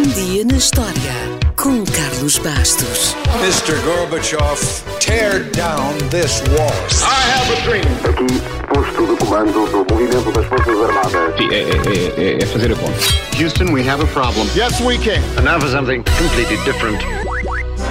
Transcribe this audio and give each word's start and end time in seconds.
Um 0.00 0.08
dia 0.14 0.46
na 0.46 0.56
história 0.56 1.12
com 1.56 1.84
Carlos 1.84 2.38
Bastos. 2.38 3.14
Mr. 3.42 3.78
Gorbachev, 3.84 4.58
tear 4.98 5.44
down 5.50 5.92
this 6.08 6.40
wall. 6.56 6.72
I 7.04 7.20
have 7.28 7.52
a 7.52 7.60
dream. 7.66 7.84
Aqui, 8.08 8.40
posto 8.72 9.06
de 9.06 9.16
comando 9.22 9.52
do 9.52 9.92
movimento 9.92 10.32
das 10.32 10.46
Forças 10.46 10.80
Armadas. 10.80 11.36
Sim, 11.36 11.50
é, 11.50 11.60
é, 11.60 12.38
é, 12.38 12.42
é 12.42 12.46
fazer 12.46 12.72
a 12.72 12.76
conta. 12.76 12.98
Houston, 13.38 13.74
we 13.74 13.86
have 13.86 14.02
a 14.02 14.06
problem. 14.06 14.48
Yes, 14.56 14.80
we 14.80 14.96
can. 14.96 15.20
And 15.36 15.44
now 15.44 15.60
for 15.60 15.68
something 15.68 16.02
completely 16.18 16.56
different. 16.64 17.04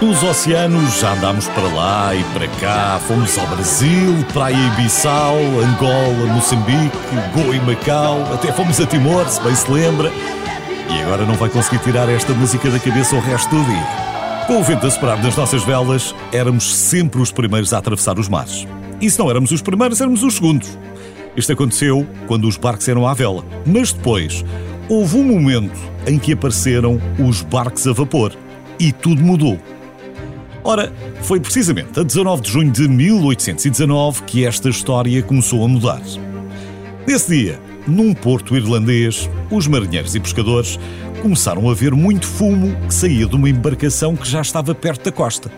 Nos 0.00 0.22
oceanos 0.22 1.00
já 1.00 1.12
andámos 1.12 1.48
para 1.48 1.66
lá 1.74 2.14
e 2.14 2.22
para 2.32 2.46
cá, 2.60 3.00
fomos 3.08 3.36
ao 3.36 3.48
Brasil, 3.48 4.14
Praia 4.32 4.54
e 4.54 4.80
Bissau, 4.80 5.38
Angola, 5.38 6.32
Moçambique, 6.32 6.96
Goa 7.34 7.56
e 7.56 7.60
Macau, 7.62 8.32
até 8.32 8.52
fomos 8.52 8.80
a 8.80 8.86
Timor, 8.86 9.28
se 9.28 9.40
bem 9.40 9.56
se 9.56 9.68
lembra. 9.68 10.12
E 10.90 11.02
agora 11.02 11.24
não 11.24 11.34
vai 11.34 11.48
conseguir 11.48 11.78
tirar 11.80 12.08
esta 12.08 12.32
música 12.32 12.70
da 12.70 12.78
cabeça 12.78 13.16
o 13.16 13.20
resto 13.20 13.54
do 13.54 13.64
dia. 13.64 13.86
Com 14.46 14.60
o 14.60 14.62
vento 14.62 14.86
a 14.86 14.90
soprar 14.90 15.20
das 15.20 15.36
nossas 15.36 15.64
velas, 15.64 16.14
éramos 16.32 16.74
sempre 16.74 17.20
os 17.20 17.32
primeiros 17.32 17.72
a 17.72 17.78
atravessar 17.78 18.18
os 18.18 18.28
mares. 18.28 18.66
E 19.00 19.10
se 19.10 19.18
não 19.18 19.28
éramos 19.28 19.50
os 19.50 19.60
primeiros, 19.60 20.00
éramos 20.00 20.22
os 20.22 20.34
segundos. 20.34 20.78
Isto 21.36 21.52
aconteceu 21.52 22.06
quando 22.26 22.46
os 22.46 22.56
barcos 22.56 22.88
eram 22.88 23.06
à 23.06 23.12
vela. 23.12 23.44
Mas 23.66 23.92
depois, 23.92 24.44
houve 24.88 25.16
um 25.16 25.24
momento 25.24 25.78
em 26.06 26.18
que 26.18 26.32
apareceram 26.32 27.00
os 27.18 27.42
barcos 27.42 27.86
a 27.86 27.92
vapor. 27.92 28.32
E 28.78 28.92
tudo 28.92 29.22
mudou. 29.22 29.58
Ora, 30.62 30.92
foi 31.22 31.40
precisamente 31.40 31.98
a 32.00 32.02
19 32.02 32.42
de 32.42 32.50
junho 32.50 32.70
de 32.70 32.88
1819 32.88 34.22
que 34.22 34.44
esta 34.44 34.68
história 34.68 35.22
começou 35.22 35.64
a 35.64 35.68
mudar. 35.68 36.02
Nesse 37.06 37.36
dia, 37.36 37.60
num 37.86 38.12
porto 38.12 38.56
irlandês, 38.56 39.30
os 39.50 39.66
marinheiros 39.66 40.14
e 40.14 40.20
pescadores 40.20 40.78
começaram 41.22 41.68
a 41.70 41.74
ver 41.74 41.94
muito 41.94 42.26
fumo 42.26 42.74
que 42.86 42.94
saía 42.94 43.26
de 43.26 43.36
uma 43.36 43.48
embarcação 43.48 44.16
que 44.16 44.28
já 44.28 44.40
estava 44.40 44.74
perto 44.74 45.04
da 45.04 45.12
costa. 45.12 45.50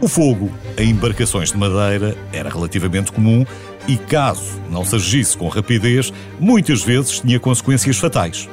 O 0.00 0.08
fogo 0.08 0.50
em 0.78 0.90
embarcações 0.90 1.52
de 1.52 1.58
madeira 1.58 2.16
era 2.32 2.48
relativamente 2.48 3.12
comum 3.12 3.44
e, 3.86 3.96
caso 3.96 4.60
não 4.70 4.84
se 4.84 4.96
agisse 4.96 5.36
com 5.36 5.48
rapidez, 5.48 6.12
muitas 6.38 6.82
vezes 6.82 7.20
tinha 7.20 7.38
consequências 7.38 7.98
fatais. 7.98 8.48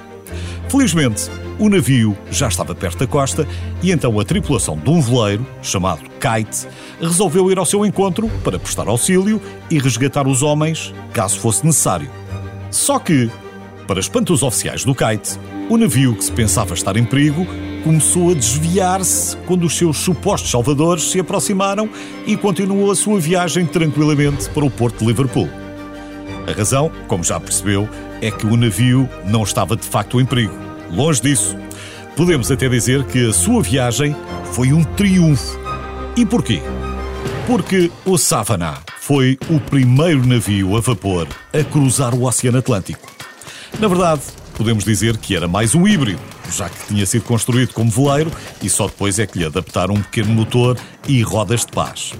Felizmente, 0.67 1.29
o 1.57 1.69
navio 1.69 2.17
já 2.29 2.47
estava 2.47 2.75
perto 2.75 2.99
da 2.99 3.07
costa 3.07 3.47
e 3.81 3.91
então 3.91 4.19
a 4.19 4.25
tripulação 4.25 4.77
de 4.77 4.89
um 4.89 5.01
veleiro, 5.01 5.45
chamado 5.61 6.01
Kite, 6.19 6.67
resolveu 6.99 7.49
ir 7.49 7.57
ao 7.57 7.65
seu 7.65 7.85
encontro 7.85 8.29
para 8.43 8.59
prestar 8.59 8.87
auxílio 8.87 9.41
e 9.69 9.79
resgatar 9.79 10.27
os 10.27 10.43
homens, 10.43 10.93
caso 11.13 11.39
fosse 11.39 11.65
necessário. 11.65 12.09
Só 12.69 12.99
que, 12.99 13.29
para 13.87 13.99
espanto 13.99 14.33
dos 14.33 14.43
oficiais 14.43 14.83
do 14.83 14.93
Kite, 14.93 15.39
o 15.69 15.77
navio 15.77 16.15
que 16.15 16.23
se 16.23 16.31
pensava 16.31 16.73
estar 16.73 16.95
em 16.97 17.05
perigo 17.05 17.45
começou 17.83 18.31
a 18.31 18.33
desviar-se 18.33 19.35
quando 19.45 19.65
os 19.65 19.77
seus 19.77 19.97
supostos 19.97 20.51
salvadores 20.51 21.03
se 21.03 21.19
aproximaram 21.19 21.89
e 22.25 22.35
continuou 22.35 22.91
a 22.91 22.95
sua 22.95 23.19
viagem 23.19 23.65
tranquilamente 23.65 24.49
para 24.49 24.65
o 24.65 24.69
porto 24.69 24.99
de 24.99 25.05
Liverpool. 25.05 25.49
A 26.47 26.51
razão, 26.51 26.91
como 27.07 27.23
já 27.23 27.39
percebeu, 27.39 27.89
é 28.21 28.31
que 28.31 28.45
o 28.45 28.55
navio 28.55 29.09
não 29.25 29.43
estava 29.43 29.75
de 29.75 29.85
facto 29.85 30.19
em 30.19 30.25
perigo. 30.25 30.53
Longe 30.91 31.21
disso. 31.21 31.55
Podemos 32.15 32.49
até 32.49 32.67
dizer 32.67 33.03
que 33.03 33.29
a 33.29 33.33
sua 33.33 33.61
viagem 33.61 34.15
foi 34.53 34.73
um 34.73 34.83
triunfo. 34.83 35.59
E 36.15 36.25
porquê? 36.25 36.61
Porque 37.45 37.91
o 38.05 38.17
Savannah 38.17 38.86
foi 39.07 39.39
o 39.49 39.57
primeiro 39.57 40.27
navio 40.27 40.75
a 40.75 40.81
vapor 40.81 41.29
a 41.53 41.63
cruzar 41.63 42.13
o 42.13 42.23
Oceano 42.23 42.57
Atlântico. 42.57 43.09
Na 43.79 43.87
verdade, 43.87 44.21
podemos 44.53 44.83
dizer 44.83 45.15
que 45.15 45.33
era 45.33 45.47
mais 45.47 45.73
um 45.73 45.87
híbrido, 45.87 46.19
já 46.51 46.67
que 46.67 46.87
tinha 46.87 47.05
sido 47.05 47.23
construído 47.23 47.71
como 47.71 47.89
veleiro 47.89 48.29
e 48.61 48.69
só 48.69 48.87
depois 48.87 49.17
é 49.17 49.25
que 49.25 49.39
lhe 49.39 49.45
adaptaram 49.45 49.93
um 49.93 50.01
pequeno 50.01 50.33
motor 50.33 50.77
e 51.07 51.21
rodas 51.21 51.65
de 51.65 51.71
paz. 51.71 52.15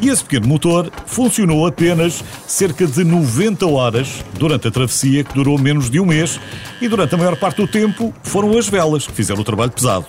E 0.00 0.08
esse 0.08 0.22
pequeno 0.22 0.46
motor 0.46 0.88
funcionou 1.04 1.66
apenas 1.66 2.22
cerca 2.46 2.86
de 2.86 3.02
90 3.02 3.66
horas 3.66 4.24
durante 4.34 4.68
a 4.68 4.70
travessia, 4.70 5.24
que 5.24 5.34
durou 5.34 5.58
menos 5.58 5.90
de 5.90 5.98
um 5.98 6.06
mês, 6.06 6.38
e 6.80 6.86
durante 6.86 7.12
a 7.12 7.18
maior 7.18 7.34
parte 7.34 7.56
do 7.56 7.66
tempo 7.66 8.14
foram 8.22 8.56
as 8.56 8.68
velas 8.68 9.04
que 9.04 9.12
fizeram 9.12 9.40
o 9.40 9.44
trabalho 9.44 9.72
pesado. 9.72 10.06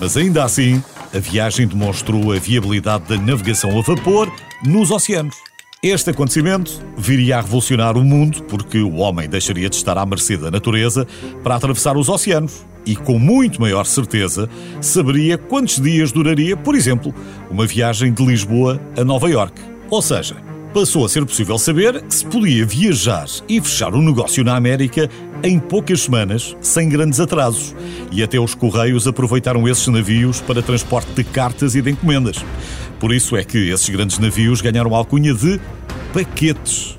Mas 0.00 0.16
ainda 0.16 0.44
assim, 0.44 0.82
a 1.14 1.18
viagem 1.18 1.66
demonstrou 1.66 2.32
a 2.32 2.38
viabilidade 2.38 3.08
da 3.08 3.16
navegação 3.16 3.78
a 3.78 3.82
vapor 3.82 4.32
nos 4.64 4.90
oceanos. 4.90 5.36
Este 5.82 6.10
acontecimento 6.10 6.80
viria 6.96 7.38
a 7.38 7.40
revolucionar 7.40 7.96
o 7.98 8.04
mundo 8.04 8.42
porque 8.44 8.78
o 8.78 8.96
homem 8.96 9.28
deixaria 9.28 9.68
de 9.68 9.76
estar 9.76 9.98
à 9.98 10.06
mercê 10.06 10.36
da 10.36 10.50
natureza 10.50 11.06
para 11.42 11.56
atravessar 11.56 11.96
os 11.96 12.08
oceanos 12.08 12.64
e, 12.86 12.94
com 12.94 13.18
muito 13.18 13.60
maior 13.60 13.84
certeza, 13.84 14.48
saberia 14.80 15.36
quantos 15.36 15.80
dias 15.80 16.12
duraria, 16.12 16.56
por 16.56 16.74
exemplo, 16.74 17.14
uma 17.50 17.66
viagem 17.66 18.12
de 18.12 18.24
Lisboa 18.24 18.80
a 18.96 19.04
Nova 19.04 19.28
York. 19.28 19.60
Ou 19.90 20.00
seja, 20.00 20.36
passou 20.72 21.04
a 21.04 21.08
ser 21.08 21.24
possível 21.26 21.58
saber 21.58 22.00
que 22.02 22.14
se 22.14 22.24
podia 22.24 22.64
viajar 22.64 23.26
e 23.48 23.60
fechar 23.60 23.94
um 23.94 24.02
negócio 24.02 24.42
na 24.42 24.56
América 24.56 25.08
em 25.42 25.58
poucas 25.58 26.02
semanas, 26.02 26.56
sem 26.60 26.88
grandes 26.88 27.20
atrasos. 27.20 27.74
E 28.10 28.22
até 28.22 28.40
os 28.40 28.54
Correios 28.54 29.06
aproveitaram 29.06 29.68
esses 29.68 29.86
navios 29.88 30.40
para 30.40 30.62
transporte 30.62 31.12
de 31.12 31.24
cartas 31.24 31.74
e 31.74 31.82
de 31.82 31.90
encomendas. 31.90 32.44
Por 32.98 33.12
isso 33.12 33.36
é 33.36 33.44
que 33.44 33.70
esses 33.70 33.88
grandes 33.88 34.18
navios 34.18 34.60
ganharam 34.60 34.94
a 34.94 34.98
alcunha 34.98 35.34
de 35.34 35.60
paquetes. 36.12 36.98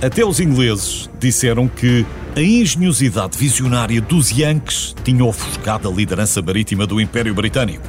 Até 0.00 0.24
os 0.24 0.38
ingleses 0.38 1.10
disseram 1.18 1.66
que 1.66 2.06
a 2.36 2.40
engenhosidade 2.40 3.36
visionária 3.36 4.00
dos 4.00 4.30
Yankees 4.30 4.94
tinha 5.02 5.24
ofuscado 5.24 5.88
a 5.88 5.92
liderança 5.92 6.40
marítima 6.40 6.86
do 6.86 7.00
Império 7.00 7.34
Britânico. 7.34 7.88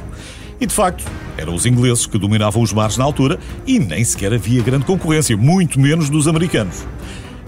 E 0.60 0.66
de 0.66 0.74
facto, 0.74 1.04
eram 1.38 1.54
os 1.54 1.64
ingleses 1.64 2.04
que 2.04 2.18
dominavam 2.18 2.62
os 2.62 2.72
mares 2.72 2.98
na 2.98 3.04
altura 3.04 3.38
e 3.66 3.78
nem 3.78 4.04
sequer 4.04 4.34
havia 4.34 4.62
grande 4.62 4.84
concorrência, 4.84 5.36
muito 5.36 5.80
menos 5.80 6.10
dos 6.10 6.28
americanos. 6.28 6.86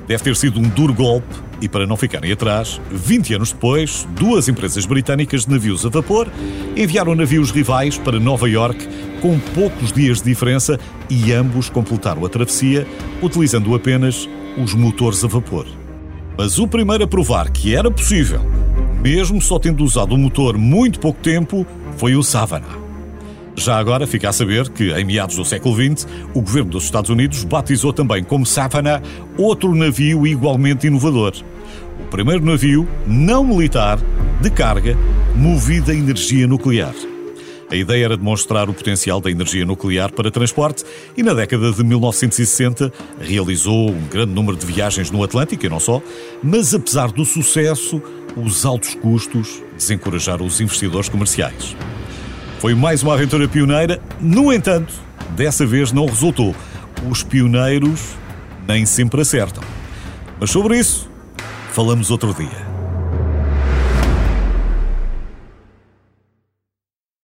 Deve 0.08 0.22
ter 0.22 0.34
sido 0.34 0.58
um 0.58 0.68
duro 0.68 0.94
golpe 0.94 1.34
e, 1.60 1.68
para 1.68 1.86
não 1.86 1.96
ficarem 1.96 2.32
atrás, 2.32 2.80
20 2.90 3.34
anos 3.34 3.52
depois, 3.52 4.08
duas 4.16 4.48
empresas 4.48 4.84
britânicas 4.84 5.44
de 5.44 5.52
navios 5.52 5.86
a 5.86 5.88
vapor 5.88 6.28
enviaram 6.76 7.14
navios 7.14 7.50
rivais 7.50 7.98
para 7.98 8.18
Nova 8.18 8.48
York 8.48 8.88
com 9.20 9.38
poucos 9.54 9.92
dias 9.92 10.18
de 10.18 10.24
diferença 10.24 10.80
e 11.08 11.32
ambos 11.32 11.68
completaram 11.70 12.24
a 12.24 12.28
travessia 12.28 12.86
utilizando 13.22 13.74
apenas 13.74 14.28
os 14.56 14.74
motores 14.74 15.22
a 15.22 15.28
vapor. 15.28 15.66
Mas 16.36 16.58
o 16.58 16.66
primeiro 16.66 17.04
a 17.04 17.06
provar 17.06 17.50
que 17.50 17.76
era 17.76 17.90
possível, 17.90 18.40
mesmo 19.00 19.40
só 19.40 19.58
tendo 19.58 19.84
usado 19.84 20.14
o 20.14 20.18
motor 20.18 20.56
muito 20.58 20.98
pouco 20.98 21.20
tempo, 21.20 21.66
foi 21.96 22.16
o 22.16 22.22
Savannah. 22.22 22.81
Já 23.56 23.76
agora 23.78 24.06
fica 24.06 24.28
a 24.28 24.32
saber 24.32 24.68
que, 24.70 24.92
em 24.92 25.04
meados 25.04 25.36
do 25.36 25.44
século 25.44 25.74
XX, 25.74 26.06
o 26.34 26.40
governo 26.40 26.70
dos 26.70 26.84
Estados 26.84 27.10
Unidos 27.10 27.44
batizou 27.44 27.92
também 27.92 28.24
como 28.24 28.46
Savannah 28.46 29.02
outro 29.36 29.74
navio 29.74 30.26
igualmente 30.26 30.86
inovador. 30.86 31.34
O 32.00 32.04
primeiro 32.06 32.44
navio 32.44 32.88
não 33.06 33.44
militar 33.44 33.98
de 34.40 34.50
carga 34.50 34.96
movido 35.36 35.90
a 35.90 35.94
energia 35.94 36.46
nuclear. 36.46 36.94
A 37.70 37.74
ideia 37.76 38.04
era 38.04 38.16
demonstrar 38.18 38.68
o 38.68 38.74
potencial 38.74 39.18
da 39.18 39.30
energia 39.30 39.64
nuclear 39.64 40.12
para 40.12 40.30
transporte 40.30 40.84
e, 41.16 41.22
na 41.22 41.32
década 41.32 41.72
de 41.72 41.82
1960, 41.82 42.92
realizou 43.18 43.90
um 43.90 44.06
grande 44.08 44.32
número 44.32 44.58
de 44.58 44.66
viagens 44.66 45.10
no 45.10 45.24
Atlântico 45.24 45.64
e 45.64 45.70
não 45.70 45.80
só, 45.80 46.02
mas 46.42 46.74
apesar 46.74 47.10
do 47.10 47.24
sucesso, 47.24 48.02
os 48.36 48.66
altos 48.66 48.94
custos 48.94 49.62
desencorajaram 49.74 50.44
os 50.44 50.60
investidores 50.60 51.08
comerciais. 51.08 51.74
Foi 52.62 52.76
mais 52.76 53.02
uma 53.02 53.14
aventura 53.14 53.48
pioneira, 53.48 54.00
no 54.20 54.52
entanto, 54.52 54.94
dessa 55.30 55.66
vez 55.66 55.90
não 55.90 56.06
resultou. 56.06 56.54
Os 57.10 57.24
pioneiros 57.24 58.14
nem 58.68 58.86
sempre 58.86 59.20
acertam. 59.20 59.64
Mas 60.38 60.50
sobre 60.52 60.78
isso, 60.78 61.10
falamos 61.72 62.08
outro 62.08 62.32
dia. 62.32 62.71